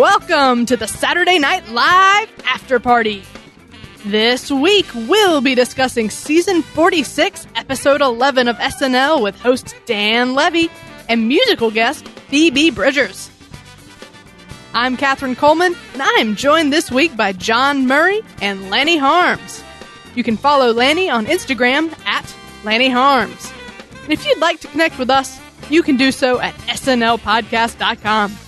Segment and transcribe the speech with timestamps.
[0.00, 3.22] welcome to the Saturday Night Live After Party.
[4.06, 10.70] This week, we'll be discussing season 46, episode 11 of SNL with host Dan Levy
[11.10, 13.30] and musical guest Phoebe Bridgers.
[14.72, 19.62] I'm Katherine Coleman, and I'm joined this week by John Murray and Lanny Harms.
[20.14, 23.52] You can follow Lanny on Instagram at Lanny Harms.
[24.04, 28.38] And if you'd like to connect with us, you can do so at snlpodcast.com.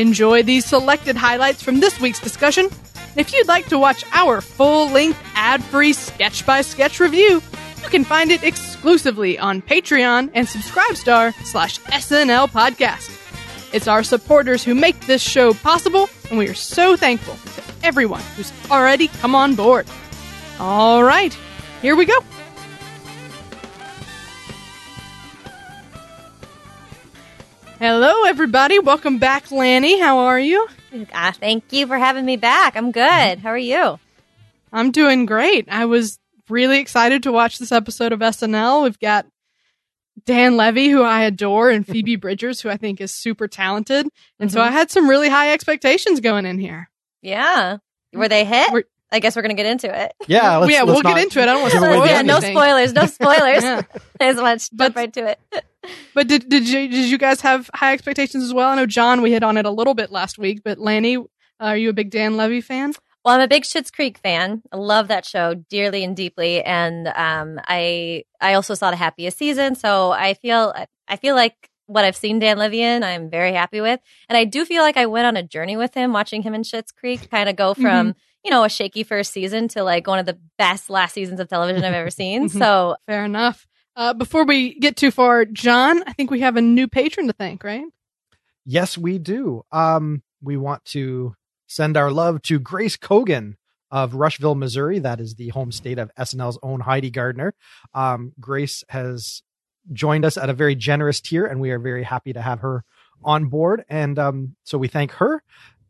[0.00, 2.70] Enjoy these selected highlights from this week's discussion.
[3.16, 7.42] If you'd like to watch our full length, ad free sketch by sketch review,
[7.82, 13.14] you can find it exclusively on Patreon and Subscribestar slash SNL Podcast.
[13.74, 18.22] It's our supporters who make this show possible, and we are so thankful to everyone
[18.36, 19.86] who's already come on board.
[20.58, 21.36] All right,
[21.82, 22.24] here we go.
[27.80, 28.78] Hello, everybody.
[28.78, 29.98] Welcome back, Lanny.
[29.98, 30.68] How are you?
[31.14, 32.76] Ah, thank you for having me back.
[32.76, 33.38] I'm good.
[33.38, 33.98] How are you?
[34.72, 35.66] I'm doing great.
[35.70, 36.18] I was
[36.50, 38.82] really excited to watch this episode of SNL.
[38.82, 39.24] We've got
[40.26, 44.06] Dan Levy, who I adore, and Phoebe Bridgers, who I think is super talented.
[44.38, 44.64] And so Mhm.
[44.64, 46.90] I had some really high expectations going in here.
[47.22, 47.78] Yeah.
[48.12, 48.70] Were they hit?
[48.72, 50.12] We're- I guess we're going to get into it.
[50.28, 51.42] Yeah, let's, yeah, let's we'll not get into it.
[51.42, 52.92] I don't want to spoil the yeah, no spoilers.
[52.92, 53.64] No spoilers.
[53.64, 53.82] Yeah.
[54.20, 54.68] As much.
[54.72, 55.64] But- Jump right to it.
[56.14, 58.70] But did did you did you guys have high expectations as well?
[58.70, 61.16] I know John, we hit on it a little bit last week, but Lanny,
[61.58, 62.92] are you a big Dan Levy fan?
[63.24, 64.62] Well, I'm a big Schitt's Creek fan.
[64.72, 69.38] I love that show dearly and deeply, and um, I I also saw the happiest
[69.38, 70.74] season, so I feel
[71.08, 71.54] I feel like
[71.86, 74.96] what I've seen Dan Levy in, I'm very happy with, and I do feel like
[74.96, 77.74] I went on a journey with him, watching him in Schitt's Creek, kind of go
[77.74, 81.40] from you know a shaky first season to like one of the best last seasons
[81.40, 82.48] of television I've ever seen.
[82.48, 82.58] Mhm.
[82.58, 83.66] So Fair enough.
[84.00, 87.34] Uh, before we get too far, John, I think we have a new patron to
[87.34, 87.84] thank, right?
[88.64, 89.62] Yes, we do.
[89.70, 91.34] Um, we want to
[91.66, 93.56] send our love to Grace Kogan
[93.90, 95.00] of Rushville, Missouri.
[95.00, 97.52] That is the home state of SNL's own Heidi Gardner.
[97.92, 99.42] Um, Grace has
[99.92, 102.84] joined us at a very generous tier, and we are very happy to have her
[103.22, 103.84] on board.
[103.90, 105.42] And um, so we thank her,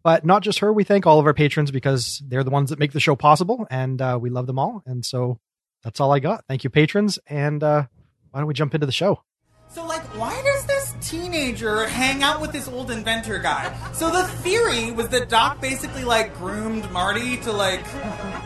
[0.03, 0.73] but not just her.
[0.73, 3.69] We thank all of our patrons because they're the ones that make the show possible,
[3.71, 4.83] and uh, we love them all.
[4.85, 5.39] And so
[5.85, 6.45] that's all I got.
[6.49, 7.21] Thank you, patrons.
[7.29, 7.85] And uh,
[8.31, 9.23] why don't we jump into the show?
[9.69, 13.73] So, like, why does this teenager hang out with this old inventor guy?
[13.93, 17.85] So the theory was that Doc basically like groomed Marty to like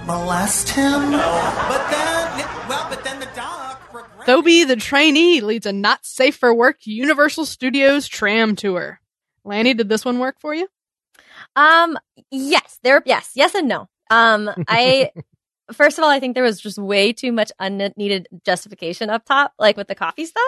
[0.07, 1.13] molest him.
[1.13, 3.81] But then, well, but then the Doc.
[3.95, 9.01] regretted- Thoby, the trainee, leads a not safe for work Universal Studios tram tour.
[9.45, 10.69] Lanny, did this one work for you?
[11.57, 11.99] Um,
[12.31, 13.89] yes, there, yes, yes and no.
[14.11, 15.11] Um, I,
[15.73, 19.53] first of all, I think there was just way too much unneeded justification up top,
[19.59, 20.43] like with the coffee stuff.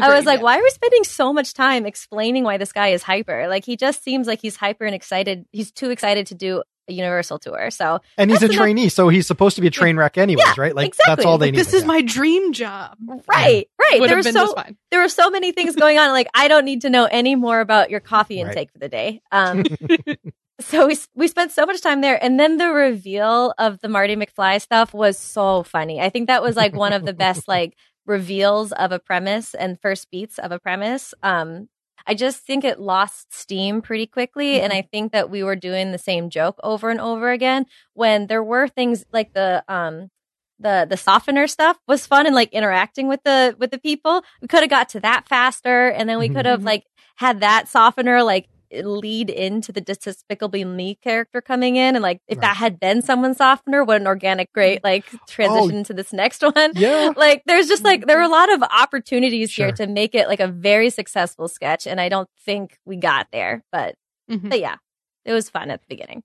[0.00, 0.44] I was like, yeah.
[0.44, 3.48] why are we spending so much time explaining why this guy is hyper?
[3.48, 5.44] Like, he just seems like he's hyper and excited.
[5.52, 7.70] He's too excited to do a Universal tour.
[7.70, 10.44] So, And he's a enough- trainee, so he's supposed to be a train wreck anyways,
[10.44, 10.74] Yeah, right?
[10.74, 11.12] Like exactly.
[11.14, 11.60] that's all they Like, need.
[11.60, 12.96] this is my dream job.
[13.28, 14.00] right, right.
[14.00, 14.54] Would There have was been so,
[14.90, 16.10] there were so many things going on.
[16.10, 18.48] Like, I don't need to know any more about your coffee Right.
[18.48, 19.20] intake for the day.
[19.30, 19.62] Um,
[20.60, 24.16] so we we spent so much time there, and then the reveal of the Marty
[24.16, 26.00] McFly stuff was so funny.
[26.00, 27.74] I think that was like one of the best like
[28.06, 31.14] reveals of a premise and first beats of a premise.
[31.22, 31.68] Um,
[32.06, 35.92] I just think it lost steam pretty quickly, and I think that we were doing
[35.92, 40.10] the same joke over and over again when there were things like the um
[40.58, 44.22] the the softener stuff was fun and like interacting with the with the people.
[44.40, 46.66] We could have got to that faster, and then we could have Mhm.
[46.66, 46.84] like
[47.16, 52.38] had that softener like lead into the Despicable Me character coming in, and like if
[52.38, 52.42] Right.
[52.48, 56.72] that had been someone's softener, what an organic, great like transition to this next one.
[56.74, 57.12] Yeah.
[57.16, 60.40] Like there's just like there are a lot of opportunities here to make it like
[60.40, 63.94] a very successful sketch, and I don't think we got there, but
[64.30, 64.50] Mhm.
[64.50, 64.76] but yeah,
[65.24, 66.22] it was fun at the beginning.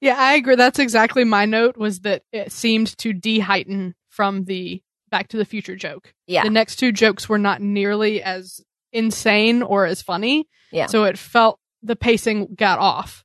[0.00, 0.54] Yeah, I agree.
[0.56, 5.44] That's exactly my note was that it seemed to de-heighten from the Back to the
[5.46, 6.12] Future joke.
[6.26, 8.60] Yeah, The next two jokes were not nearly as
[8.94, 10.48] insane or as funny.
[10.72, 10.86] Yeah.
[10.86, 13.24] So it felt the pacing got off.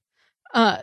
[0.54, 0.80] Uh,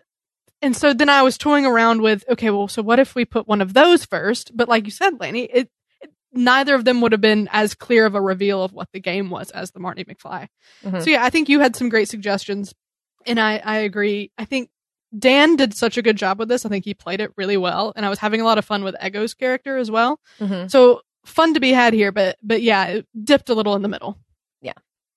[0.63, 3.47] and so then I was toying around with, okay, well, so what if we put
[3.47, 4.57] one of those first?
[4.57, 5.69] But like you said, Lanny, it,
[6.01, 9.01] it neither of them would have been as clear of a reveal of what the
[9.01, 10.49] game was as the Marty McFly.
[10.85, 11.03] Mhm.
[11.05, 12.73] So yeah, I think you had some great suggestions,
[13.27, 14.33] and I I agree.
[14.39, 14.71] I think
[15.17, 16.65] Dan did such a good job with this.
[16.65, 18.83] I think he played it really well, and I was having a lot of fun
[18.83, 20.21] with Ego's character as well.
[20.41, 20.71] Mhm.
[20.71, 23.89] So fun to be had here, but but yeah, it dipped a little in the
[23.89, 24.19] middle.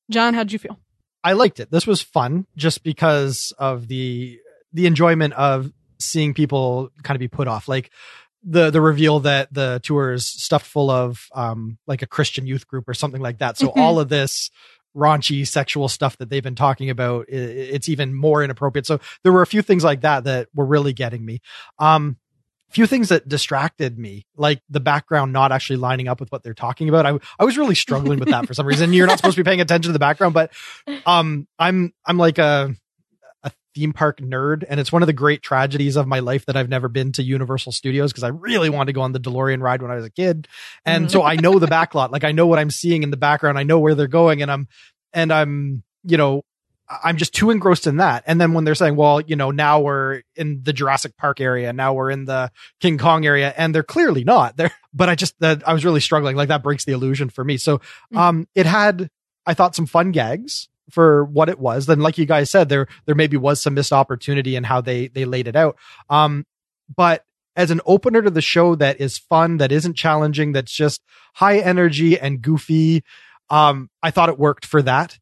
[0.09, 0.79] John, how'd you feel?
[1.23, 1.69] I liked it.
[1.71, 4.39] This was fun just because of the
[4.73, 7.67] the enjoyment of seeing people kind of be put off.
[7.67, 7.91] Like
[8.44, 12.67] the the reveal that the tour is stuffed full of um like a Christian youth
[12.67, 13.57] group or something like that.
[13.57, 13.77] So Mhm.
[13.77, 14.50] all of this
[14.95, 18.88] raunchy sexual stuff that they've been talking about, it's even more inappropriate.
[18.88, 21.41] So there were a few things like that that were really getting me.
[21.77, 22.17] Um,
[22.69, 26.54] few things that distracted me, like the background not actually lining up with what they're
[26.54, 27.06] talking about.
[27.06, 28.94] I, I was really struggling with that for some reason.
[28.94, 30.51] You're not supposed to be paying attention to the background, but,
[31.06, 32.75] um, I'm, I'm like a,
[33.44, 36.56] a theme park nerd and it's one of the great tragedies of my life that
[36.57, 39.62] I've never been to Universal Studios because I really wanted to go on the DeLorean
[39.62, 40.48] ride when I was a kid.
[40.86, 41.12] And Mhm.
[41.12, 43.57] so I know the backlot, like I know what I'm seeing in the background.
[43.57, 44.68] I know where they're going and I'm,
[45.13, 46.44] and I'm, you know,
[47.03, 48.24] I'm just too engrossed in that.
[48.25, 51.71] And then when they're saying, well, you know, now we're in the Jurassic Park area,
[51.71, 54.74] now we're in the King Kong area, and they're clearly not there.
[54.94, 56.36] But I just, that I was really struggling.
[56.36, 57.57] Like that breaks the illusion for me.
[57.57, 57.80] So,
[58.15, 59.09] um, it had,
[59.45, 61.86] I thought some fun gags for what it was.
[61.86, 65.07] Then, like you guys said, there, there maybe was some missed opportunity in how they,
[65.09, 65.77] they laid it out.
[66.09, 66.45] Um,
[66.95, 67.24] but
[67.56, 71.01] as an opener to the show that is fun, that isn't challenging, that's just
[71.35, 73.03] high energy and goofy,
[73.51, 75.19] um, I thought it worked for that.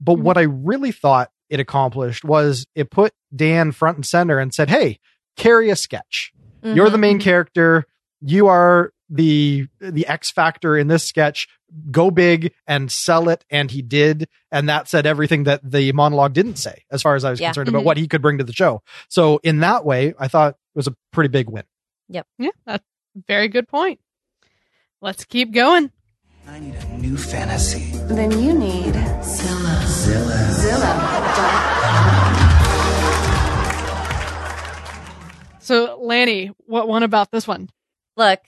[0.00, 0.22] But Mhm.
[0.22, 4.68] what I really thought it accomplished was it put Dan front and center and said,
[4.70, 4.98] Hey,
[5.36, 6.32] carry a sketch.
[6.62, 7.22] You're the main Mhm.
[7.22, 7.84] character.
[8.20, 11.48] You are the the X factor in this sketch.
[11.90, 13.44] Go big and sell it.
[13.50, 14.28] And he did.
[14.50, 17.48] And that said everything that the monologue didn't say, as far as I was Yeah.
[17.48, 17.86] concerned about Mhm.
[17.86, 18.82] what he could bring to the show.
[19.08, 21.64] So in that way, I thought it was a pretty big win.
[22.08, 22.26] Yep.
[22.38, 22.84] Yeah, that's
[23.16, 24.00] a very good point.
[25.00, 25.90] Let's keep going.
[26.48, 27.92] I need a new fantasy.
[28.08, 29.80] Then you need Zillow.
[30.58, 31.18] Zillow.
[35.60, 37.68] So, Lanny, what one about this one?
[38.16, 38.40] Look,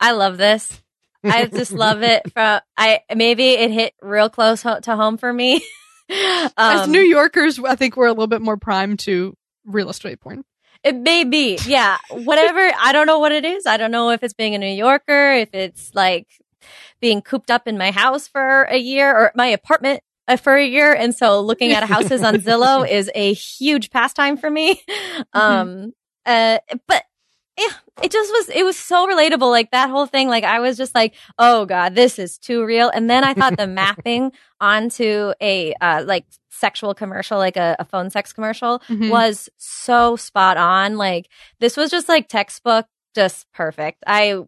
[0.00, 0.80] I love this.
[1.24, 2.32] I just love it.
[2.32, 5.62] From I maybe it hit real close ho- to home for me.
[6.10, 6.50] As
[6.86, 10.44] Um, New Yorkers, I think we're a little bit more primed to real estate porn.
[10.82, 11.98] It may be, yeah.
[12.10, 12.58] Whatever.
[12.80, 13.66] I don't know what it is.
[13.66, 16.26] I don't know if it's being a New Yorker, if it's like
[17.00, 20.64] being cooped up in my house for a year or my apartment uh, for a
[20.66, 24.80] year, and so looking at houses on Zillow is a huge pastime for me.
[25.32, 25.92] Um,
[26.24, 27.04] uh, but
[27.58, 27.66] yeah,
[28.02, 28.48] it just was.
[28.48, 29.50] It was so relatable.
[29.50, 30.28] Like that whole thing.
[30.28, 32.88] Like I was just like, oh god, this is too real.
[32.88, 37.84] And then I thought the mapping onto a uh, like sexual commercial, like a, a
[37.84, 39.10] phone sex commercial, Mhm.
[39.10, 40.96] was so spot on.
[40.96, 41.28] Like
[41.60, 44.02] this was just like textbook, just perfect.
[44.06, 44.40] I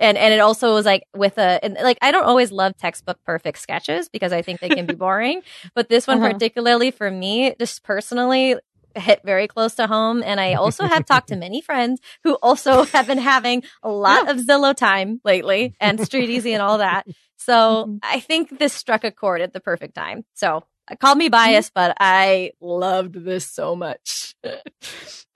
[0.00, 3.18] and and it also was like with a and like I don't always love textbook
[3.24, 5.42] perfect sketches because I think they can be boring,
[5.74, 6.32] but this one Uh-huh.
[6.32, 8.56] particularly for me, just personally
[8.96, 12.82] hit very close to home and I also have talked to many friends who also
[12.94, 17.06] have been having a lot of Zillow time lately and StreetEasy and all that.
[17.36, 18.00] So Mhm.
[18.02, 20.24] I think this struck a chord at the perfect time.
[20.34, 24.34] So uh, call me biased, but I loved this so much.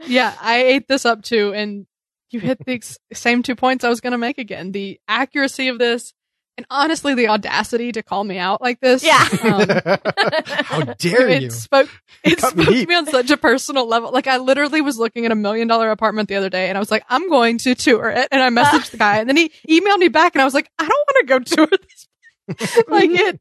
[0.06, 1.86] Yeah, I ate this up too, and
[2.34, 2.80] you hit the
[3.12, 6.12] same two points I was going to make again: the accuracy of this,
[6.56, 9.02] and honestly, the audacity to call me out like this.
[9.02, 9.26] Yeah.
[9.42, 9.68] Um,
[10.64, 11.50] How dare it you?
[11.50, 11.88] spoke.
[12.22, 14.12] It Cut spoke to me on such a personal level.
[14.12, 16.80] Like I literally was looking at a million dollar apartment the other day, and I
[16.80, 19.50] was like, "I'm going to tour it." And I messaged the guy, and then he
[19.68, 23.10] emailed me back, and I was like, "I don't want to go tour this." like
[23.10, 23.40] it,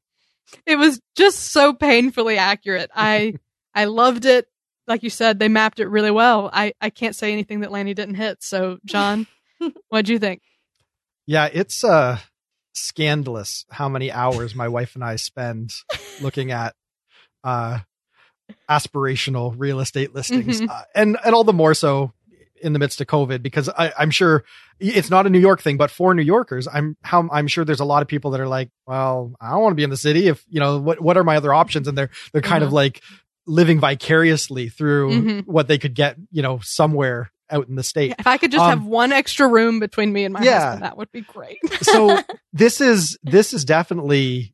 [0.66, 2.90] it was just so painfully accurate.
[2.96, 3.36] I
[3.76, 4.48] I loved it.
[4.88, 6.50] Like you said, they mapped it really well.
[6.52, 8.44] I I can't say anything that Lanny didn't hit.
[8.44, 9.28] So, John,
[9.90, 10.42] what'd you think?
[11.26, 12.18] Yeah, it's uh
[12.74, 15.72] scandalous how many hours my wife and I spend
[16.22, 16.76] looking at
[17.44, 17.80] uh
[18.70, 20.62] aspirational real estate listings.
[20.62, 20.70] Mhm.
[20.70, 22.12] Uh, and and all the more so
[22.62, 24.44] in the midst of COVID because I, I'm sure
[24.80, 27.80] it's not a New York thing, but for New Yorkers, I'm how I'm sure there's
[27.82, 29.98] a lot of people that are like, well, I don't want to be in the
[29.98, 30.28] city.
[30.28, 32.76] If you know what what are my other options, and they're they're kind of Mm-hmm.
[32.76, 33.02] like
[33.46, 35.46] living vicariously through Mhm.
[35.48, 38.16] what they could get, you know, somewhere out in the state.
[38.18, 40.60] If I could just Um, have one extra room between me and my yeah.
[40.62, 41.60] husband, that would be great.
[41.82, 42.20] so
[42.54, 44.54] this is this is definitely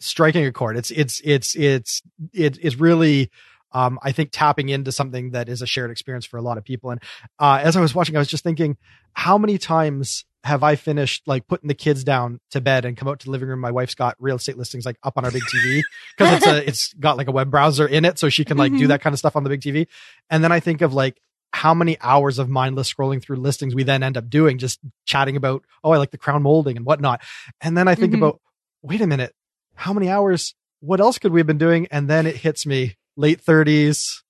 [0.00, 0.76] striking a chord.
[0.76, 3.30] It's it's it's it's it is really
[3.74, 6.64] um I think tapping into something that is a shared experience for a lot of
[6.64, 6.90] people.
[6.90, 7.02] And
[7.38, 8.76] uh as I was watching, I was just thinking,
[9.14, 13.06] how many times have I finished like putting the kids down to bed and come
[13.08, 13.60] out to the living room?
[13.60, 15.82] My wife's got real estate listings like up on our big TV
[16.16, 18.72] because it's a it's got like a web browser in it, so she can like
[18.72, 18.88] do Mhm.
[18.88, 19.86] that kind of stuff on the big TV.
[20.30, 21.20] And then I think of like
[21.52, 25.36] how many hours of mindless scrolling through listings we then end up doing, just chatting
[25.36, 27.20] about, oh, I like the crown molding and whatnot.
[27.60, 28.16] And then I think Mhm.
[28.16, 28.40] about,
[28.80, 29.34] wait a minute,
[29.74, 30.54] how many hours?
[30.80, 31.86] What else could we have been doing?
[31.90, 34.22] And then it hits me late thirties.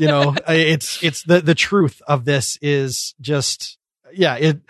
[0.00, 3.78] You know, it's it's the the truth of this is just
[4.12, 4.60] yeah it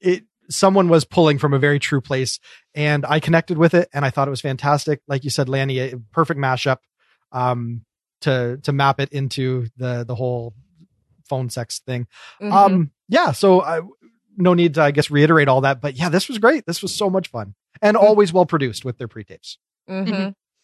[0.00, 2.38] it someone was pulling from a very true place
[2.74, 5.00] and I connected with it and I thought it was fantastic.
[5.08, 6.78] Like you said, Lanny, a perfect mashup
[7.32, 7.82] um
[8.22, 10.54] to to map it into the the whole
[11.28, 12.06] phone sex thing.
[12.40, 12.52] Mhm.
[12.52, 13.32] Um, yeah.
[13.32, 13.80] So I,
[14.36, 16.64] no need to, I guess, reiterate all that, but yeah, this was great.
[16.66, 19.58] This was so much fun and always well produced with their pre tapes.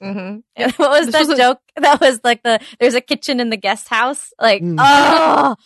[0.07, 0.43] Mhm.
[0.57, 1.59] hmm what was This that was a- joke?
[1.77, 4.33] That was like the there's a kitchen in the guest house.
[4.41, 4.77] Like, Mm.
[4.81, 5.57] oh,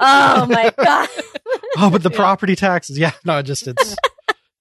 [0.00, 1.08] oh my god.
[1.76, 2.16] Oh, but the Yeah.
[2.16, 2.98] property taxes.
[2.98, 3.96] Yeah, no, just it's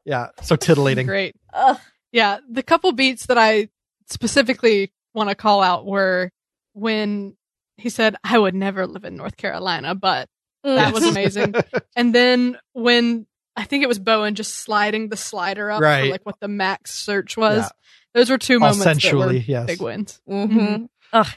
[0.06, 1.08] yeah, so titillating.
[1.08, 1.36] Great.
[1.54, 1.78] Ugh.
[2.12, 3.70] Yeah, the couple beats that I
[4.08, 6.30] specifically want to call out were
[6.74, 7.36] when
[7.78, 10.28] he said, "I would never live in North Carolina," but
[10.63, 11.10] that was Mm.
[11.12, 11.56] amazing.
[11.96, 13.25] and then when
[13.56, 16.06] I think it was Bowen just sliding the slider up Right.
[16.06, 17.63] for like what the max search was.
[17.63, 17.70] Yeah.
[18.13, 19.65] Those were two All moments sensually, that were yes.
[19.67, 20.22] big wins.
[20.29, 20.86] Mm-hmm.
[21.13, 21.27] Ugh,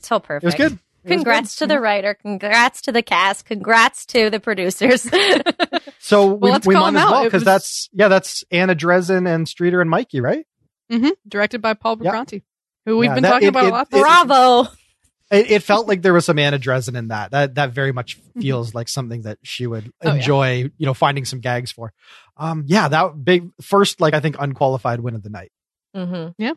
[0.00, 0.44] so perfect.
[0.44, 0.72] It was good.
[1.04, 1.64] It was Congrats good.
[1.64, 2.14] to the writer.
[2.14, 3.44] Congrats to the cast.
[3.44, 5.08] Congrats to the producers.
[6.04, 7.10] So we, let's we call might them as out.
[7.12, 10.44] well because was- that's yeah, that's Anna Drezen and Streeter and Mikey, right?
[10.90, 12.10] hmm Directed by Paul Yeah.
[12.10, 12.42] Briganti,
[12.84, 13.88] who we've Yeah, been that- talking it- about it- a lot.
[13.92, 14.62] it- Bravo.
[15.30, 17.30] It, it felt like there was some Anna Drezen in that.
[17.30, 20.08] That that very much feels like something that she would Mm-hmm.
[20.08, 20.16] Oh, yeah.
[20.16, 21.92] enjoy, you know, finding some gags for.
[22.36, 25.52] Um, yeah, that big first, like I think, unqualified win of the night.
[25.94, 26.42] Mm-hmm.
[26.42, 26.52] Yeah.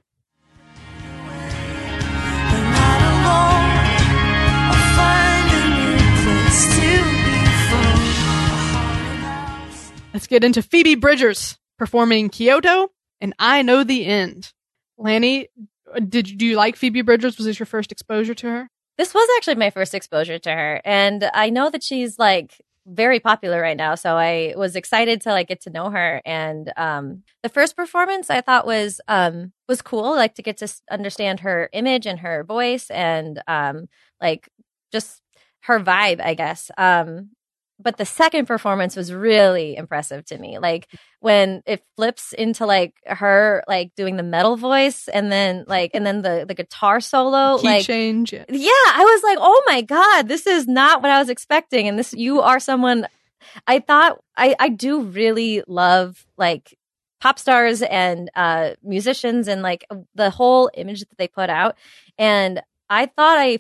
[10.13, 12.89] Let's get into Phoebe Bridgers performing Kyoto
[13.19, 14.53] and I Know the End.
[14.97, 15.49] Lanny,
[16.07, 17.37] did you, do you like Phoebe Bridgers?
[17.37, 18.69] Was this your first exposure to her?
[18.97, 23.19] This was actually my first exposure to her, and I know that she's like very
[23.19, 23.95] popular right now.
[23.95, 26.21] So I was excited to like get to know her.
[26.25, 30.67] And um, the first performance I thought was um, was cool, like to get to
[30.91, 33.87] understand her image and her voice, and um,
[34.21, 34.49] like
[34.91, 35.21] just
[35.63, 36.69] her vibe, I guess.
[36.77, 37.31] Um,
[37.79, 40.59] but the second performance was really impressive to me.
[40.59, 40.87] Like
[41.19, 46.05] when it flips into like her like doing the metal voice, and then like and
[46.05, 48.33] then the the guitar solo, Key like change.
[48.33, 48.43] yeah.
[48.47, 51.87] I was like, oh my God, this is not what I was expecting.
[51.87, 53.07] And this, you are someone
[53.67, 56.77] I thought I, I do really love like
[57.19, 61.77] pop stars and uh, musicians and like the whole image that they put out.
[62.17, 63.59] And I thought I,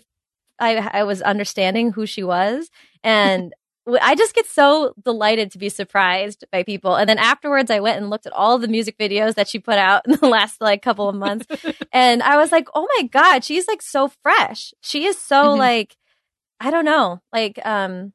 [0.59, 2.69] I, I was understanding who she was.
[3.03, 3.53] And
[4.01, 6.95] I just get so delighted to be surprised by people.
[6.95, 9.77] And then afterwards, I went and looked at all the music videos that she put
[9.77, 11.45] out in the last like couple of months
[11.93, 14.73] and I was like, oh my god, she's like so fresh.
[14.81, 15.57] She is so Mhm.
[15.57, 15.95] like,
[16.59, 18.13] I don't know, like um,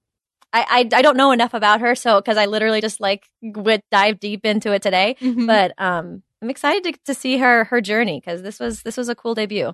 [0.53, 3.85] I I, I don't know enough about her, so because I literally just like went
[3.93, 5.47] dive deep into it today, Mhm.
[5.47, 9.09] but um, I'm excited to, to see her her journey because this was this was
[9.09, 9.73] a cool debut.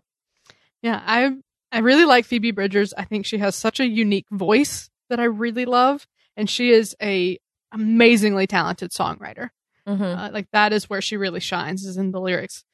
[0.83, 1.31] Yeah, I
[1.73, 2.93] I really like Phoebe Bridgers.
[2.99, 6.96] I think she has such a unique voice that I really love, and she is
[7.02, 7.38] a
[7.72, 9.50] amazingly talented songwriter.
[9.86, 12.64] hmm Uh, like that is where she really shines is in the lyrics.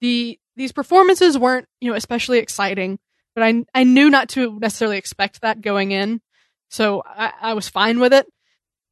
[0.00, 2.98] The these performances weren't you know especially exciting,
[3.34, 6.20] but I I knew not to necessarily expect that going in,
[6.68, 8.26] so I, I was fine with it.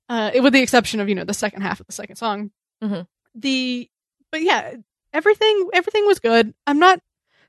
[0.08, 2.50] Uh, with the exception of you know the second half of the second song.
[2.82, 3.06] Mhm.
[3.34, 3.90] The
[4.32, 4.74] but yeah,
[5.12, 6.54] everything everything was good.
[6.66, 7.00] I'm not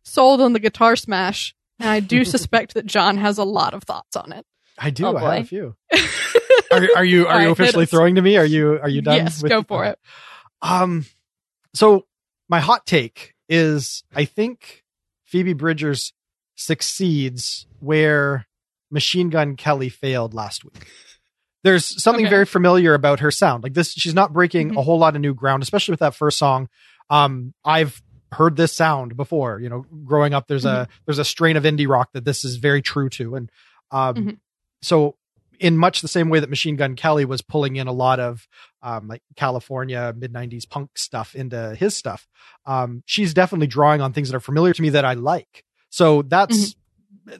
[0.03, 3.83] sold on the guitar smash, and I do suspect that John has a lot of
[3.83, 4.45] thoughts on it.
[4.81, 5.05] I do.
[5.05, 5.75] Oh, I have a few.
[6.71, 8.37] Are, are you are you officially throwing to me?
[8.37, 9.15] Are you are you done?
[9.17, 9.97] Yes, go for it.
[10.61, 11.03] Um,
[11.73, 12.05] so
[12.47, 14.83] my hot take is I think
[15.25, 16.13] Phoebe Bridgers
[16.53, 18.45] succeeds where
[18.91, 20.85] Machine Gun Kelly failed last week.
[21.63, 22.29] There's something Okay.
[22.29, 23.63] very familiar about her sound.
[23.63, 24.77] Like this, she's not breaking Mhm.
[24.77, 26.69] a whole lot of new ground, especially with that first song.
[27.09, 29.59] Um, I've heard this sound before.
[29.59, 32.57] You know, growing up, there's a there's a strain of indie rock that this is
[32.57, 33.51] very true to, and
[33.91, 34.37] um, Mhm.
[34.81, 35.15] So
[35.59, 38.47] in much the same way that Machine Gun Kelly was pulling in a lot of
[38.81, 42.27] um, like California mid '90s punk stuff into his stuff,
[42.65, 45.63] um, she's definitely drawing on things that are familiar to me that I like.
[45.89, 46.75] So that's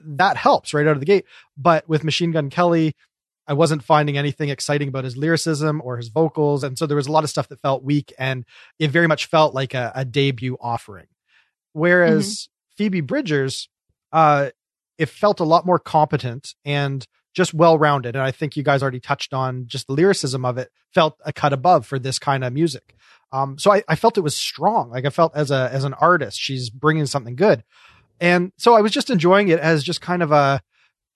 [0.04, 1.24] that helps right out of the gate.
[1.56, 2.94] But with Machine Gun Kelly,
[3.46, 7.06] I wasn't finding anything exciting about his lyricism or his vocals, and so there was
[7.06, 8.44] a lot of stuff that felt weak, and
[8.78, 11.06] it very much felt like a, a debut offering.
[11.72, 13.68] Whereas Phoebe Bridgers,
[14.12, 14.50] uh,
[14.98, 18.16] it felt a lot more competent and just well rounded.
[18.16, 21.32] And I think you guys already touched on just the lyricism of it felt a
[21.32, 22.94] cut above for this kind of music.
[23.32, 24.90] Um, so I, I felt it was strong.
[24.90, 27.62] Like I felt as a as an artist, she's bringing something good.
[28.20, 30.60] And so I was just enjoying it as just kind of a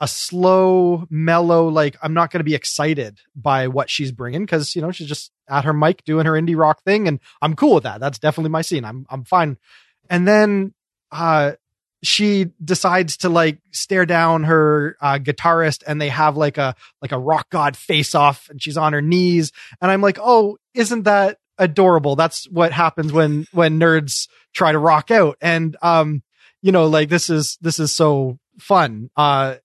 [0.01, 1.69] a slow, mellow.
[1.69, 5.09] Like I'm not going to be excited by what she's bringing because you know she's
[5.09, 8.01] just at her mic doing her indie rock thing, and I'm cool with that.
[8.01, 8.85] That's definitely my scene.
[8.85, 9.59] I'm I'm fine.
[10.09, 10.75] And then
[11.11, 11.53] uh
[12.07, 17.13] she decides to like stare down her uh, guitarist and they have like a like
[17.13, 19.53] a rock god face off and she's on her knees.
[19.81, 22.17] And i'm like oh isn't that adorable?
[22.17, 25.37] That's what happens when when nerds try to rock out.
[25.41, 26.23] And um
[26.63, 29.11] you know like this is this is so fun.
[29.17, 29.57] Uh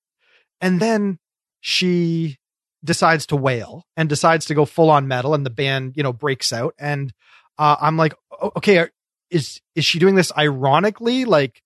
[0.62, 1.20] and then
[1.62, 2.38] she
[2.84, 6.14] decides to wail and decides to go full on metal and the band you know
[6.14, 6.76] breaks out.
[6.80, 7.14] And
[7.58, 8.14] uh i'm like
[8.56, 8.88] okay
[9.30, 11.26] is is she doing this ironically?
[11.26, 11.62] Like,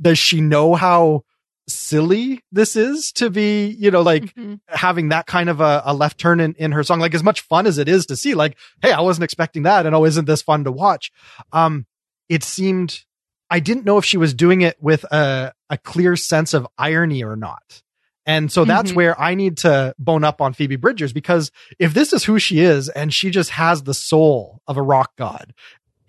[0.00, 1.22] does she know how
[1.68, 4.60] silly this is to be, you know, like Mhm.
[4.68, 7.00] having that kind of a, a left turn in, in her song?
[7.00, 9.86] Like, as much fun as it is to see, like, hey, I wasn't expecting that,
[9.86, 11.12] and oh, isn't this fun to watch?
[11.52, 11.86] Um,
[12.28, 13.04] it seemed
[13.52, 17.22] I didn't know if she was doing it with a a clear sense of irony
[17.24, 17.82] or not.
[18.26, 18.96] And so that's Mhm.
[18.96, 22.60] where I need to bone up on Phoebe Bridgers because if this is who she
[22.60, 25.52] is and she just has the soul of a rock god,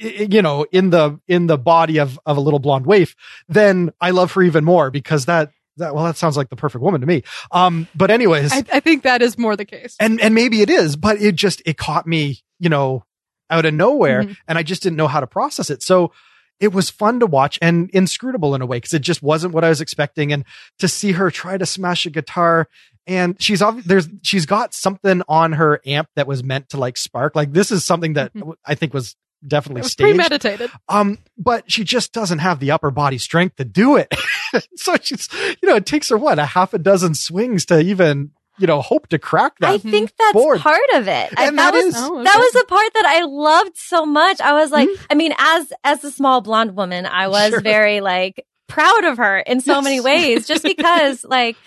[0.01, 3.15] you know, in the in the body of of a little blonde waif,
[3.47, 6.83] then I love her even more because that that well that sounds like the perfect
[6.83, 7.23] woman to me.
[7.51, 9.95] Um, but anyways, I, I think that is more the case.
[9.99, 13.05] and and maybe it is, but it just it caught me, you know,
[13.49, 14.37] out of nowhere, Mhm.
[14.47, 15.83] and I just didn't know how to process it.
[15.83, 16.11] So
[16.59, 19.63] it was fun to watch and inscrutable in a way because it just wasn't what
[19.63, 20.31] I was expecting.
[20.31, 20.45] And
[20.79, 22.67] to see her try to smash a guitar,
[23.07, 26.97] and she's obvi- there's she's got something on her amp that was meant to like
[26.97, 27.35] spark.
[27.35, 28.53] Like this is something that Mhm.
[28.65, 29.15] I think was
[29.47, 30.09] definitely it was staged.
[30.15, 30.71] premeditated.
[30.89, 34.13] Um, but she just doesn't have the upper body strength to do it.
[34.75, 35.27] so she's,
[35.61, 38.81] you know, it takes her what a half a dozen swings to even, you know,
[38.81, 39.69] hope to crack that.
[39.71, 40.59] I think that's board.
[40.59, 41.33] part of it.
[41.37, 44.39] And that, that was is- Oh, that was the part that I loved so much.
[44.41, 47.61] I was like, I mean, as as a small blonde woman, I was Sure.
[47.61, 49.83] very like proud of her in so Yes.
[49.83, 51.57] many ways, just because like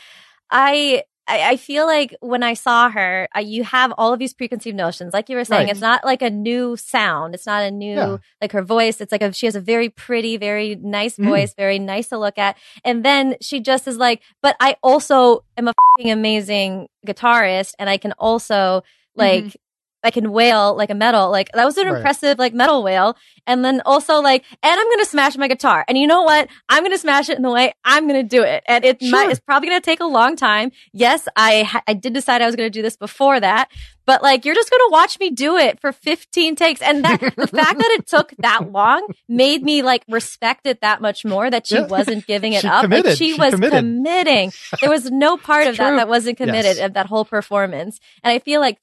[0.51, 1.03] I.
[1.27, 4.77] I I feel like when I saw her, uh, you have all of these preconceived
[4.77, 5.13] notions.
[5.15, 5.71] Like you were saying, Right.
[5.71, 7.35] it's not like a new sound.
[7.35, 8.17] It's not a new, Yeah.
[8.43, 9.01] like her voice.
[9.01, 11.25] It's like a, she has a very pretty, very nice Mhm.
[11.29, 12.57] voice, very nice to look at.
[12.85, 17.89] And then she just is like, but I also am a fing amazing guitarist and
[17.89, 18.83] I can also
[19.17, 19.57] like
[20.05, 21.31] I can wail like a metal.
[21.31, 21.97] Like that was an Right.
[21.97, 23.17] impressive like metal wail.
[23.47, 25.85] And then also like, and I'm gonna smash my guitar.
[25.89, 26.49] And you know what?
[26.69, 28.63] I'm gonna smash it in the way I'm gonna do it.
[28.67, 29.31] And it might Sure.
[29.31, 30.71] it's probably gonna take a long time.
[30.93, 33.71] Yes, I I did decide I was gonna do this before that.
[34.07, 36.83] But like you're just gonna watch me do it for 15 takes.
[36.83, 41.01] And that the fact that it took that long made me like respect it that
[41.01, 41.87] much more that she Yeah.
[41.87, 42.89] wasn't giving it She up.
[42.91, 43.79] Like she, She was committed.
[43.79, 44.53] committing.
[44.81, 46.87] There was no part of that that wasn't committed Yes.
[46.87, 47.99] of that whole performance.
[48.23, 48.79] And I feel like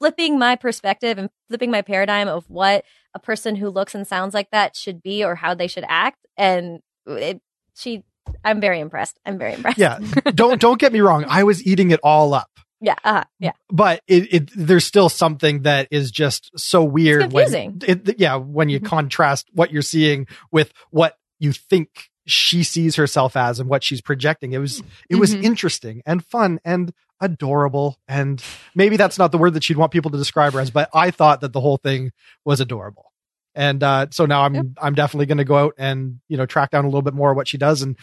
[0.00, 2.84] flipping my perspective and flipping my paradigm of what
[3.14, 6.26] a person who looks and sounds like that should be or how they should act.
[6.36, 7.40] And it,
[7.76, 8.02] she,
[8.44, 9.18] I'm very impressed.
[9.26, 9.78] I'm very impressed.
[9.78, 9.98] yeah.
[10.34, 11.24] Don't, don't get me wrong.
[11.28, 12.50] I was eating it all up.
[12.80, 12.94] Yeah.
[13.04, 13.52] Uh, yeah.
[13.68, 17.80] but it, it there's still something that is just so weird confusing.
[17.86, 18.86] when it, yeah when you Mhm.
[18.86, 24.00] contrast what you're seeing with what you think she sees herself as and what she's
[24.00, 25.42] projecting it was it was Mhm.
[25.42, 28.42] interesting and fun and adorable and
[28.74, 31.10] maybe that's not the word that she'd want people to describe her as but i
[31.10, 32.12] thought that the whole thing
[32.44, 33.12] was adorable
[33.54, 34.66] and uh so now i'm Yep.
[34.82, 37.30] i'm definitely going to go out and you know track down a little bit more
[37.30, 37.96] of what she does and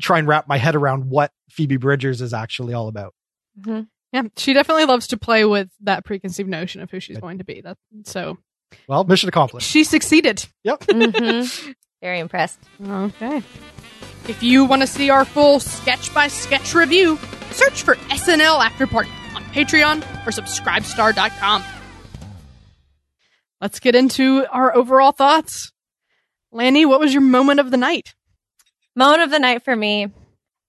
[0.00, 3.14] try and wrap my head around what phoebe bridgers is actually all about
[3.60, 3.88] Mhm.
[4.12, 7.44] Yeah, she definitely loves to play with that preconceived notion of who she's going to
[7.44, 7.60] be.
[7.60, 8.38] That so
[8.86, 10.46] well mission accomplished she succeeded.
[10.64, 11.74] yep Mhm.
[12.00, 12.58] Very impressed.
[12.84, 13.42] Okay.
[14.28, 17.18] If you want to see our full sketch by sketch review,
[17.50, 21.64] search for SNL After Party on Patreon or subscribestar.com.
[23.60, 25.72] Let's get into our overall thoughts.
[26.52, 28.14] Lanny, what was your moment of the night?
[28.94, 30.08] Moment of the night for me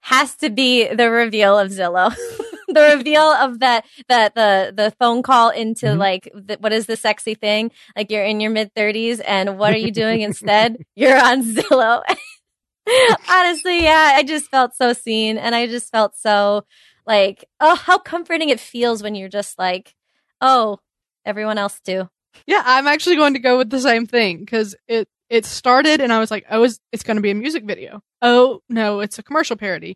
[0.01, 2.15] has to be the reveal of Zillow.
[2.73, 5.97] the reveal of that that the the phone call into Mhm.
[5.97, 7.71] like the, what is the sexy thing?
[7.95, 10.77] Like you're in your mid 30s and what are you doing instead?
[10.95, 12.01] You're on Zillow.
[13.29, 16.65] Honestly, yeah, I just felt so seen and I just felt so
[17.05, 19.95] like oh how comforting it feels when you're just like
[20.41, 20.79] oh
[21.25, 22.09] everyone else too.
[22.47, 26.11] Yeah, I'm actually going to go with the same thing because it it started and
[26.11, 28.01] I was like, oh, it's, it's going to be a music video.
[28.21, 29.95] Oh no, it's a commercial parody.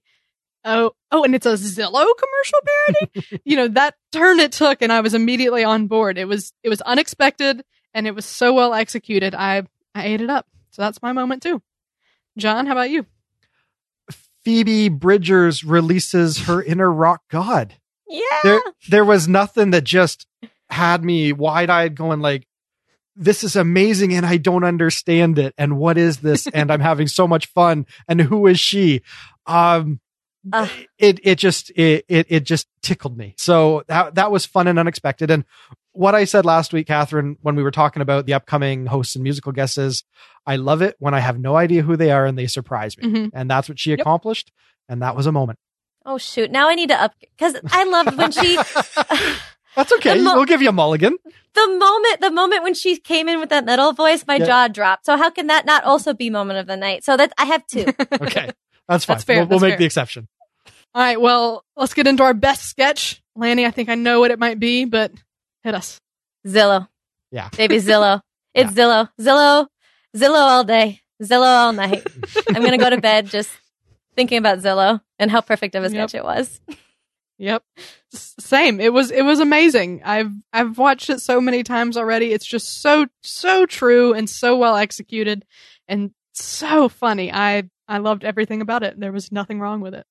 [0.65, 3.41] Oh, oh, and it's a Zillow commercial parody.
[3.45, 6.17] you know that turn it took, and I was immediately on board.
[6.17, 9.36] It was it was unexpected and it was so well executed.
[9.36, 10.47] I I ate it up.
[10.71, 11.62] So that's my moment too.
[12.38, 13.06] John, how about you?
[14.43, 17.76] Phoebe Bridgers releases her inner rock god.
[18.08, 18.21] Yeah.
[18.43, 20.28] There, there was nothing that just
[20.69, 22.47] had me wide eyed going like,
[23.15, 25.54] this is amazing and I don't understand it.
[25.58, 26.47] And what is this?
[26.47, 27.86] and I'm having so much fun.
[28.08, 29.02] And who is she?
[29.45, 29.99] Um,
[30.97, 33.36] It, it just, it, it, it just tickled me.
[33.38, 35.32] So that, that was fun and unexpected.
[35.32, 35.45] And
[35.93, 39.23] what I said last week, Katherine, when we were talking about the upcoming hosts and
[39.23, 40.03] musical guests is
[40.45, 43.03] I love it when I have no idea who they are and they surprise me.
[43.08, 43.29] Mhm.
[43.34, 43.99] And that's what she Yep.
[44.01, 44.51] accomplished.
[44.89, 45.60] And that was a moment.
[46.06, 46.51] Oh shoot!
[46.51, 48.58] Now I need to up because I loved when she
[49.75, 50.19] That's okay.
[50.21, 51.15] Mo- we'll give you a mulligan.
[51.53, 54.45] the moment the moment when she came in with that metal voice, my Yeah.
[54.45, 55.06] jaw dropped.
[55.06, 57.03] So how can that not also be moment of the night?
[57.06, 57.86] So that I have two.
[58.21, 58.49] Okay.
[58.89, 59.13] That's fine.
[59.15, 59.77] That's fair, We'll, we'll make fair.
[59.77, 60.27] the exception.
[60.95, 63.21] All right, well, let's get into our best sketch.
[63.36, 65.12] Lanny, I think I know what it might be, but
[65.63, 65.99] hit us.
[66.45, 66.88] Zillow,
[67.32, 67.49] Yeah.
[67.56, 68.21] baby Zillow.
[68.53, 69.10] It's Zillow.
[69.19, 69.65] Zillow.
[70.15, 72.06] Zillow all day, Zillow all night.
[72.49, 73.49] I'm gonna go to bed just
[74.15, 76.10] thinking about Zillow and how perfect of a Yep.
[76.10, 76.62] sketch it was.
[77.39, 77.63] Yep.
[78.12, 78.79] Same.
[78.79, 80.03] It was it was amazing.
[80.06, 82.32] I've I've watched it so many times already.
[82.32, 85.43] It's just so so true and so well executed
[85.88, 87.34] and so funny.
[87.34, 88.99] I I loved everything about it.
[88.99, 90.06] There was nothing wrong with it.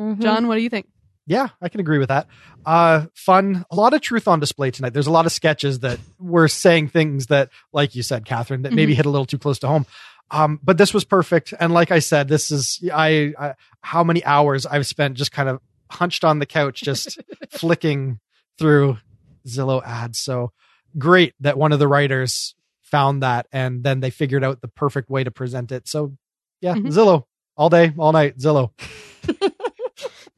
[0.00, 0.22] Mhm.
[0.22, 0.86] John, what do you think?
[1.26, 2.26] Yeah, I can agree with that.
[2.66, 4.92] Uh, fun, a lot of truth on display tonight.
[4.94, 8.72] There's a lot of sketches that were saying things that, like you said, Katherine, that
[8.72, 9.86] maybe hit a little too close to home.
[10.32, 11.52] Um, but this was perfect.
[11.60, 15.48] And like I said, this is, I, I how many hours I've spent just kind
[15.48, 15.60] of
[15.90, 18.18] hunched on the couch, just flicking
[18.58, 18.98] through
[19.46, 20.18] Zillow ads.
[20.18, 20.52] So
[20.98, 25.10] great that one of the writers found that and then they figured out the perfect
[25.10, 25.86] way to present it.
[25.86, 26.16] So
[26.60, 26.88] yeah, Mhm.
[26.92, 27.24] Zillow
[27.56, 28.70] all day, all night, Zillow.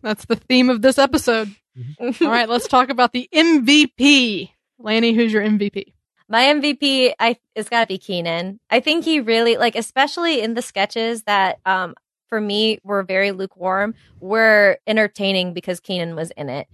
[0.02, 1.54] That's the theme of this episode.
[2.00, 4.50] All right, let's talk about the MVP.
[4.78, 5.92] Lanny, who's your MVP?
[6.28, 8.58] My MVP, I it's got to be Kenan.
[8.70, 11.94] I think he really like, especially in the sketches that, um,
[12.28, 16.66] for me were very lukewarm, were entertaining because Kenan was in it.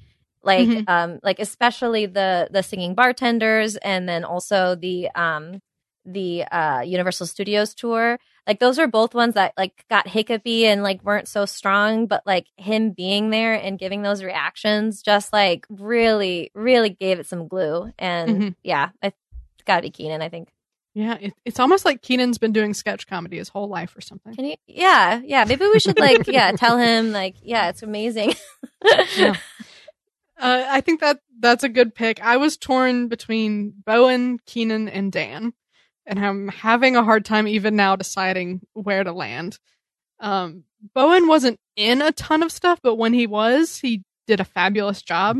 [0.44, 0.88] Like, Mhm.
[0.88, 5.60] um, like especially the the singing bartenders, and then also the um
[6.04, 8.18] the uh Universal Studios tour.
[8.46, 12.22] Like those are both ones that like got hiccupy and like weren't so strong, but
[12.26, 17.46] like him being there and giving those reactions just like really, really gave it some
[17.48, 17.92] glue.
[17.98, 18.54] And Mhm.
[18.62, 20.48] yeah, I it's gotta be Kenan, I think.
[20.94, 24.34] Yeah, it, it's almost like Kenan's been doing sketch comedy his whole life or something.
[24.34, 25.44] Can you yeah, yeah.
[25.44, 28.34] Maybe we should like yeah, tell him like, yeah, it's amazing.
[29.16, 29.34] Yeah.
[30.40, 32.22] Uh, I think that that's a good pick.
[32.22, 35.52] I was torn between Bowen, Kenan, and Dan,
[36.08, 39.58] and I'm having a hard time even now deciding where to land.
[40.18, 44.44] Um, Bowen wasn't in a ton of stuff, but when he was, he did a
[44.44, 45.38] fabulous job.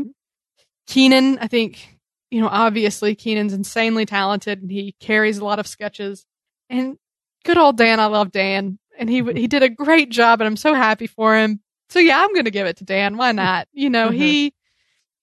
[0.87, 1.97] Kenan, I think,
[2.31, 6.25] you know, obviously Kenan's insanely talented and he carries a lot of sketches.
[6.69, 6.97] And
[7.45, 10.57] good old Dan, I love Dan, and he he did a great job, and I'm
[10.57, 11.61] so happy for him.
[11.89, 13.17] So yeah, I'm gonna give it to Dan.
[13.17, 13.67] Why not?
[13.73, 14.15] You know, Mhm.
[14.15, 14.53] he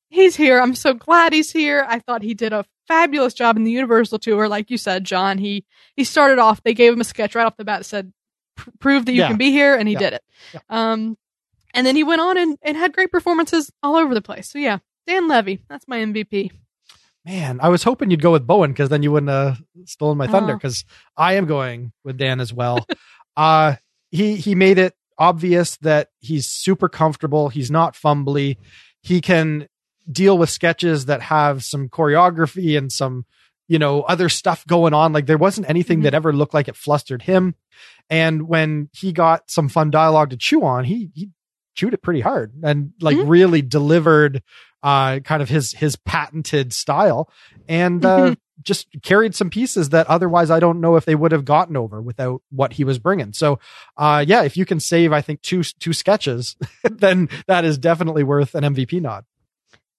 [0.09, 0.61] he's here.
[0.61, 1.85] I'm so glad he's here.
[1.89, 5.39] I thought he did a fabulous job in the Universal tour, like you said, John.
[5.39, 5.65] He
[5.97, 6.63] he started off.
[6.63, 8.13] They gave him a sketch right off the bat that said,
[8.57, 9.29] "Pr- "Prove that you Yeah.
[9.29, 9.99] can be here," and he Yeah.
[10.01, 10.25] did it.
[10.55, 10.61] Yeah.
[10.69, 11.17] Um,
[11.75, 14.49] and then he went on and, and had great performances all over the place.
[14.51, 16.51] So yeah, Dan Levy, that's my MVP.
[17.25, 20.29] Man, I was hoping you'd go with Bowen because then you wouldn't have stolen my
[20.29, 20.57] thunder Oh.
[20.57, 20.85] because
[21.17, 22.87] I am going with Dan as well.
[23.37, 23.75] uh
[24.13, 27.49] he he made it obvious that he's super comfortable.
[27.49, 28.57] He's not fumbly.
[29.03, 29.67] He can
[30.11, 33.25] deal with sketches that have some choreography and some,
[33.69, 35.13] you know, other stuff going on.
[35.13, 36.03] Like there wasn't anything Mhm.
[36.05, 37.55] that ever looked like it flustered him.
[38.09, 41.31] And when he got some fun dialogue to chew on, he he
[41.75, 43.29] chewed it pretty hard and like Mhm.
[43.29, 44.43] really delivered
[44.83, 47.29] uh kind of his his patented style
[47.69, 48.37] and uh Mhm.
[48.63, 52.01] just carried some pieces that otherwise I don't know if they would have gotten over
[52.01, 53.33] without what he was bringing.
[53.35, 53.59] So,
[53.99, 56.57] uh, yeah, if you can save, I think two, two sketches,
[56.91, 59.25] then that is definitely worth an MVP nod.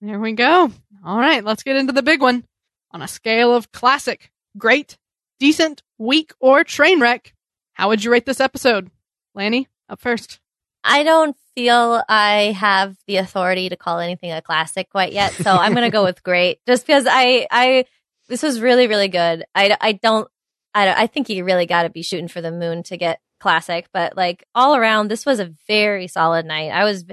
[0.01, 0.71] There we go.
[1.03, 2.43] All right, let's get into the big one.
[2.91, 4.97] On a scale of classic, great,
[5.39, 7.33] decent, weak, or train wreck,
[7.73, 8.89] how would you rate this episode?
[9.33, 10.39] Lanny, up first.
[10.83, 15.51] I don't feel I have the authority to call anything a classic quite yet, so
[15.51, 17.85] I'm gonna go with great, just because I I
[18.29, 19.45] this was really really good.
[19.55, 20.29] I I don't
[20.73, 23.19] I don't, I think you really got to be shooting for the moon to get
[23.39, 26.69] classic, but like all around, this was a very solid night.
[26.69, 27.05] I was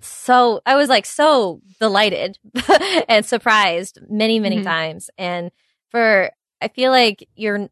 [0.00, 2.38] so I was like so delighted
[3.08, 4.64] and surprised many many Mhm.
[4.64, 5.50] times, and
[5.90, 7.68] for I feel like you're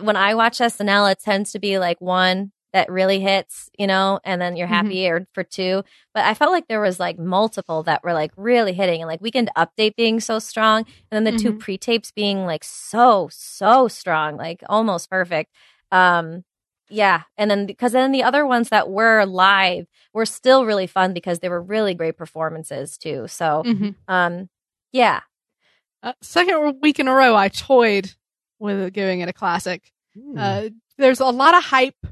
[0.00, 4.18] when I watch SNL, it tends to be like one that really hits, you know,
[4.24, 4.70] and then you're Mhm.
[4.70, 5.84] happy or for two.
[6.12, 9.20] But I felt like there was like multiple that were like really hitting and like
[9.20, 10.84] weekend update being so strong.
[11.10, 11.60] And then the two Mhm.
[11.60, 15.52] pre tapes being like so, so strong, like almost perfect.
[15.92, 16.44] Um,
[16.88, 17.22] yeah.
[17.36, 21.38] And then because then the other ones that were live were still really fun because
[21.40, 23.26] they were really great performances too.
[23.28, 23.94] So, Mhm.
[24.08, 24.48] um,
[24.92, 25.20] yeah.
[26.02, 28.12] Uh, second week in a row, I toyed
[28.58, 29.90] with giving it a classic.
[30.14, 30.38] Hmm.
[30.38, 30.68] Uh,
[30.98, 32.06] there's a lot of hype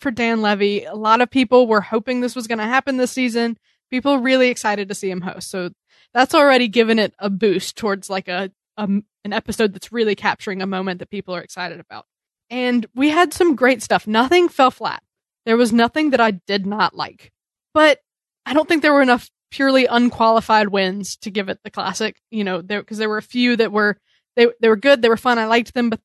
[0.00, 0.84] for Dan Levy.
[0.84, 3.56] A lot of people were hoping this was going to happen this season.
[3.90, 5.48] People really excited to see him host.
[5.48, 5.70] So
[6.12, 8.82] that's already given it a boost towards like a, a
[9.24, 12.04] an episode that's really capturing a moment that people are excited about.
[12.50, 14.06] And we had some great stuff.
[14.06, 15.02] Nothing fell flat.
[15.44, 17.32] There was nothing that I did not like.
[17.74, 18.00] But
[18.44, 22.16] I don't think there were enough purely unqualified wins to give it the classic.
[22.30, 23.98] You know, there because there were a few that were
[24.36, 26.00] they they were good, they were fun, I liked them, but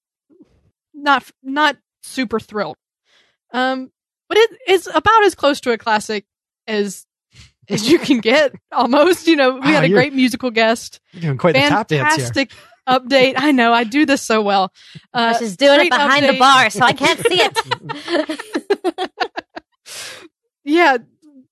[0.93, 2.77] not not super thrilled.
[3.53, 3.91] Um,
[4.29, 6.25] but it is about as close to a classic
[6.67, 7.05] as
[7.69, 9.27] as you can get almost.
[9.27, 10.99] You know, we Wow, had a great musical guest.
[11.11, 12.25] You're doing quite the tap dance here.
[12.87, 13.33] Fantastic update.
[13.37, 14.71] I know, I do this so well.
[15.13, 19.11] Uh, She's doing it great behind the bar, so I can't see it.
[20.63, 20.97] Yeah,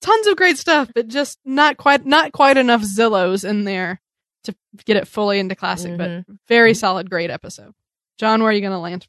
[0.01, 3.99] tons of great stuff, but just not quite not quite enough Zillows in there
[4.43, 5.97] to get it fully into classic, Mhm.
[6.27, 7.73] but very solid, great episode.
[8.19, 9.07] John, where are you going to land?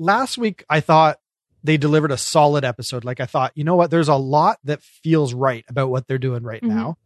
[0.00, 1.18] last week I thought
[1.64, 3.04] they delivered a solid episode.
[3.04, 3.90] Like I thought, you know what?
[3.90, 6.68] There's a lot that feels right about what they're doing right Mhm.
[6.68, 6.98] now.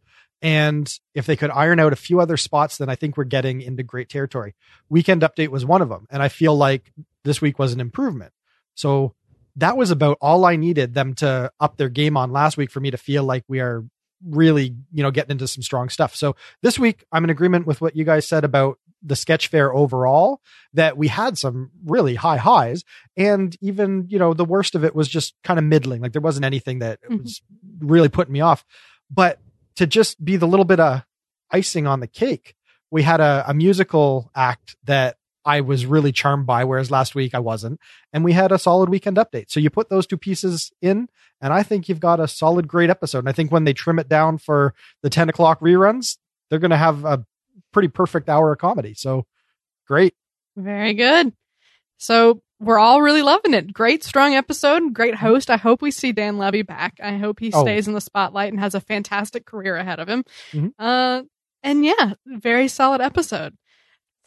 [0.43, 3.61] And if they could iron out a few other spots, then I think we're getting
[3.61, 4.53] into great territory.
[4.89, 6.05] Weekend update was one of them.
[6.11, 6.91] And I feel like
[7.23, 8.33] this week was an improvement.
[8.75, 9.15] So
[9.55, 12.81] that was about all I needed them to up their game on last week for
[12.81, 13.85] me to feel like we are
[14.27, 16.13] really, you know, getting into some strong stuff.
[16.15, 19.73] So this week I'm in agreement with what you guys said about the sketch fare
[19.73, 20.39] overall,
[20.73, 22.83] that we had some really high highs
[23.17, 26.21] and even you know the worst of it was just kind of middling like there
[26.21, 27.21] wasn't anything that Mhm.
[27.23, 27.41] was
[27.79, 28.63] really putting me off
[29.11, 29.39] but
[29.75, 31.03] to just be the little bit of
[31.51, 32.55] icing on the cake.
[32.91, 37.35] We had a, a musical act that i was really charmed by whereas last week
[37.35, 37.79] i wasn't.
[38.13, 39.51] And we had a solid weekend update.
[39.51, 41.09] So you put those two pieces in
[41.41, 43.19] and i think you've got a solid great episode.
[43.19, 46.17] And i think when they trim it down for the 10 o'clock reruns
[46.49, 47.25] they're going to have a
[47.71, 48.93] pretty perfect hour of comedy.
[48.93, 49.25] So
[49.87, 50.13] great.
[50.55, 51.33] Very good.
[51.97, 53.73] So we're all really loving it.
[53.73, 54.93] Great, strong episode.
[54.93, 55.49] Great host.
[55.49, 56.93] I hope we see Dan Levy back.
[57.03, 57.61] I hope he Oh.
[57.61, 60.23] stays in the spotlight and has a fantastic career ahead of him.
[60.51, 60.73] Mhm.
[60.79, 61.23] Uh,
[61.63, 63.55] and yeah, very solid episode.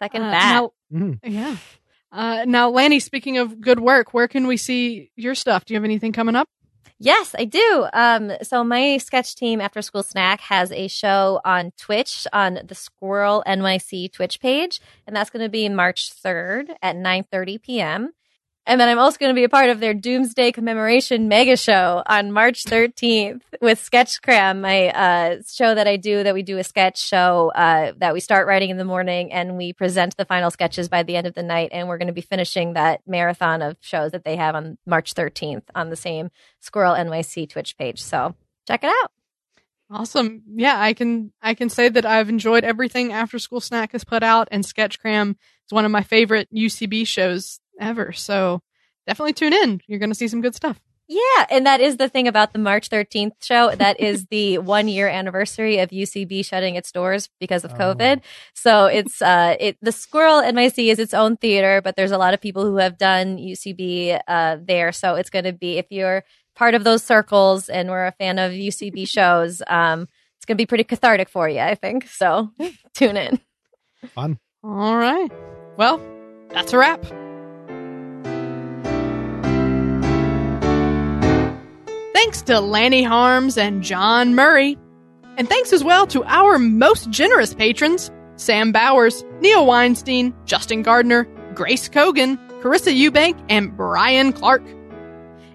[0.03, 0.53] Second Uh, bat.
[0.53, 1.19] now- Mhm.
[1.25, 1.57] yeah.
[2.13, 5.65] Uh, now, Lanny, speaking of good work, where can we see your stuff?
[5.65, 6.49] Do you have anything coming up?
[6.99, 7.87] Yes, I do.
[7.93, 12.75] Um, so my sketch team after school snack has a show on Twitch on the
[12.75, 18.13] Squirrel NYC Twitch page, and that's going to be March 3rd at 9:30 p.m.
[18.69, 22.03] And then I'm also going to be a part of their Doomsday Commemoration Mega Show
[22.05, 26.25] on March 13th with Sketch Cram, my uh, show that I do.
[26.25, 29.57] That we do a sketch show uh, that we start writing in the morning, and
[29.57, 31.71] we present the final sketches by the end of the night.
[31.71, 35.15] And we're going to be finishing that marathon of shows that they have on March
[35.15, 38.03] 13th on the same Squirrel NYC Twitch page.
[38.03, 38.35] So
[38.67, 39.13] check it out.
[39.89, 40.43] Awesome.
[40.57, 44.25] Yeah, I can I can say that I've enjoyed everything After School Snack has put
[44.25, 48.13] out, and Sketchcram is one of my favorite UCB shows ever.
[48.13, 48.61] So
[49.07, 49.81] definitely tune in.
[49.87, 50.81] You're going to see some good stuff.
[51.09, 53.71] Yeah, and that is the thing about the March 13th show.
[53.77, 57.77] That is the one year anniversary of UCB shutting its doors because of Oh.
[57.77, 58.23] COVID.
[58.55, 62.35] So it's uh it the Squirrel NYC is its own theater, but there's a lot
[62.35, 64.91] of people who have done UCB uh there.
[64.91, 66.25] So it's going to be if you're
[66.57, 70.09] part of those circles and we're a fan of UCB shows, um
[70.39, 72.09] it's going to be pretty cathartic for you, I think.
[72.09, 72.51] So
[72.95, 73.39] tune in.
[74.09, 75.31] fun All right.
[75.77, 76.01] Well,
[76.51, 77.05] that's a wrap.
[82.17, 84.79] Thanks to Lanny Harms and John Murray.
[85.37, 91.25] And thanks as well to our most generous patrons Sam Bowers, Neil Weinstein, Justin Gardner,
[91.55, 94.63] Grace Kogan, Carissa Eubank, and Brian Clark.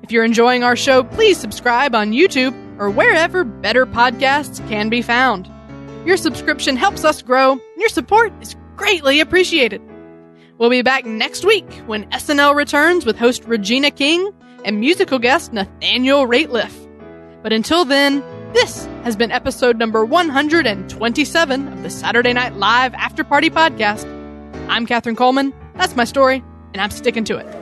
[0.04, 5.02] If you're enjoying our show, please subscribe on YouTube or wherever better podcasts can be
[5.02, 5.50] found.
[6.06, 9.82] Your subscription helps us grow, and your support is greatly appreciated.
[10.60, 14.32] We'll be back next week when SNL returns with host Regina King
[14.64, 16.76] and musical guest Nathaniel Rateliff.
[17.44, 23.24] But until then, this has been episode number 127 of the Saturday Night Live After
[23.24, 24.06] Party Podcast.
[24.68, 25.54] I'm Katherine Coleman.
[25.76, 26.44] That's my story,
[26.74, 27.61] and I'm sticking to it.